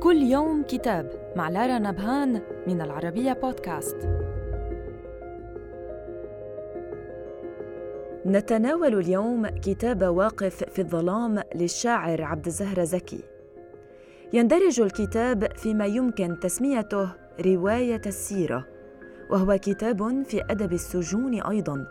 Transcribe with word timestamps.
كل 0.00 0.16
يوم 0.16 0.62
كتاب 0.62 1.32
مع 1.36 1.48
لارا 1.48 1.78
نبهان 1.78 2.40
من 2.66 2.80
العربية 2.80 3.32
بودكاست. 3.32 3.96
نتناول 8.26 8.94
اليوم 8.94 9.46
كتاب 9.46 10.02
واقف 10.02 10.64
في 10.64 10.78
الظلام 10.78 11.42
للشاعر 11.54 12.22
عبد 12.22 12.46
الزهرة 12.46 12.84
زكي. 12.84 13.20
يندرج 14.32 14.80
الكتاب 14.80 15.52
فيما 15.56 15.86
يمكن 15.86 16.40
تسميته 16.40 17.08
رواية 17.46 18.02
السيرة 18.06 18.66
وهو 19.30 19.58
كتاب 19.58 20.22
في 20.22 20.42
أدب 20.50 20.72
السجون 20.72 21.42
أيضاً. 21.42 21.86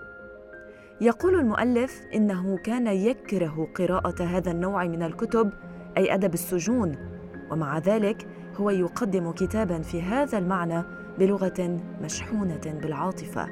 يقول 1.02 1.40
المؤلف 1.40 2.02
إنه 2.14 2.58
كان 2.58 2.88
يكره 2.88 3.68
قراءة 3.76 4.24
هذا 4.24 4.52
النوع 4.52 4.84
من 4.84 5.04
الكتب 5.04 5.50
أي 5.98 6.14
أدب 6.14 6.34
السجون 6.34 7.17
ومع 7.52 7.78
ذلك 7.78 8.28
هو 8.56 8.70
يقدم 8.70 9.32
كتابا 9.32 9.82
في 9.82 10.02
هذا 10.02 10.38
المعنى 10.38 10.84
بلغة 11.20 11.80
مشحونة 12.02 12.80
بالعاطفة. 12.82 13.50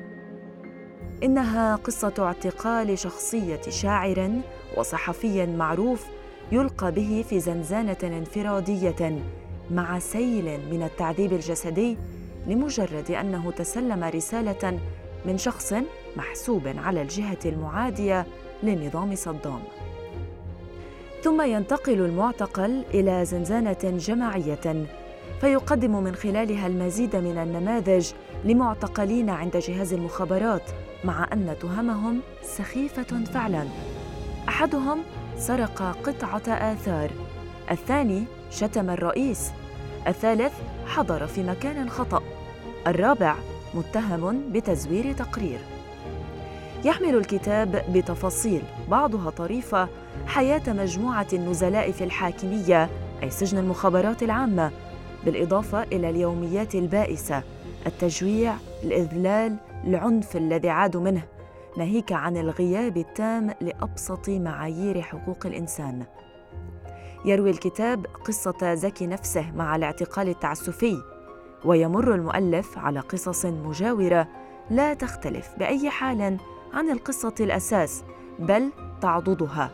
إنها 1.24 1.76
قصة 1.76 2.14
اعتقال 2.20 3.00
شخصية 3.00 3.62
شاعر 3.62 4.32
وصحفي 4.78 5.46
معروف 5.46 6.06
يلقى 6.52 6.92
به 6.92 7.26
في 7.30 7.40
زنزانة 7.40 7.98
انفرادية 8.04 9.20
مع 9.72 10.00
سيل 10.00 10.60
من 10.72 10.84
التعذيب 10.84 11.34
الجسدي 11.34 11.98
لمجرد 12.48 13.12
أنه 13.12 13.52
تسلم 13.52 14.04
رسالة 14.04 14.80
من 15.26 15.38
شخص 15.38 15.74
محسوب 16.18 16.68
على 16.68 17.02
الجهة 17.02 17.40
المعادية 17.46 18.26
لنظام 18.64 19.16
صدام. 19.16 19.60
ثم 21.26 21.42
ينتقل 21.42 21.94
المعتقل 21.94 22.84
إلى 22.94 23.26
زنزانة 23.26 23.78
جماعية 23.84 24.86
فيقدم 25.42 26.04
من 26.04 26.16
خلالها 26.16 26.68
المزيد 26.68 27.16
من 27.16 27.38
النماذج 27.38 28.12
لمعتقلين 28.44 29.30
عند 29.30 29.58
جهاز 29.58 29.94
المخابرات 29.94 30.62
مع 31.04 31.28
أن 31.34 31.56
تهمهم 31.62 32.20
سخيفة 32.44 33.24
فعلا. 33.34 33.68
أحدهم 34.50 35.00
سرق 35.38 35.98
قطعة 36.04 36.74
آثار 36.74 37.10
الثاني 37.72 38.24
شتم 38.52 38.90
الرئيس 38.90 39.52
الثالث 40.08 40.54
حضر 40.88 41.28
في 41.28 41.44
مكان 41.44 41.90
خطأ 41.90 42.24
الرابع 42.88 43.36
متهم 43.74 44.42
بتزوير 44.52 45.14
تقرير. 45.14 45.60
يحمل 46.86 47.16
الكتاب 47.16 47.86
بتفاصيل 47.94 48.62
بعضها 48.90 49.30
طريفة 49.30 49.90
حياة 50.28 50.62
مجموعة 50.68 51.28
النزلاء 51.34 51.92
في 51.92 52.04
الحاكمية 52.04 52.90
أي 53.24 53.30
سجن 53.30 53.58
المخابرات 53.58 54.24
العامة. 54.24 54.72
بالإضافة 55.26 55.84
إلى 55.84 56.10
اليوميات 56.10 56.76
البائسة 56.76 57.44
التجويع 57.86 58.56
الإذلال 58.84 59.56
العنف 59.84 60.38
الذي 60.38 60.70
عادوا 60.70 61.02
منه. 61.02 61.22
ناهيك 61.78 62.12
عن 62.12 62.38
الغياب 62.38 62.98
التام 62.98 63.54
لأبسط 63.62 64.30
معايير 64.30 65.02
حقوق 65.02 65.46
الإنسان. 65.46 66.04
يروي 67.26 67.50
الكتاب 67.50 68.06
قصة 68.26 68.74
زكي 68.74 69.08
نفسه 69.08 69.52
مع 69.56 69.76
الاعتقال 69.76 70.30
التعسفي. 70.30 70.98
ويمر 71.66 72.16
المؤلف 72.16 72.78
على 72.78 73.00
قصص 73.00 73.46
مجاورة 73.46 74.28
لا 74.70 74.94
تختلف 74.94 75.50
بأي 75.58 75.90
حال 75.90 76.38
عن 76.76 76.90
القصة 76.90 77.34
الأساس 77.40 78.04
بل 78.40 78.70
تعضدها. 79.02 79.72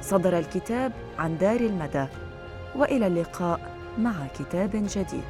صدر 0.00 0.38
الكتاب 0.38 0.92
عن 1.18 1.38
دار 1.38 1.60
المدى. 1.60 2.06
وإلى 2.76 3.06
اللقاء 3.06 3.76
مع 3.98 4.12
كتاب 4.38 4.70
جديد. 4.74 5.24